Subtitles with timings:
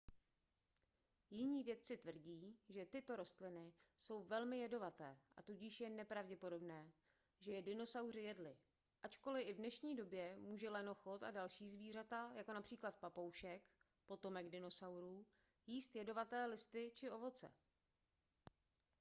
[1.29, 6.91] jiní vědci tvrdí že tyto rostliny jsou velmi jedovaté a tudíž je nepravděpodobné
[7.39, 8.57] že je dinosauři jedli
[9.03, 13.63] ačkoliv i v dnešní době může lenochod a další zvířata jako například papoušek
[14.05, 15.25] potomek dinosaurů
[15.67, 17.51] jíst jedovaté listy či ovoce